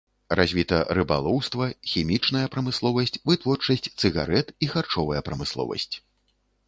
Развіта 0.37 0.77
рыбалоўства, 0.97 1.67
хімічная 1.91 2.43
прамысловасць, 2.55 3.13
вытворчасць 3.33 3.91
цыгарэт 4.01 4.47
і 4.67 4.71
харчовая 4.73 5.21
прамысловасць. 5.29 5.93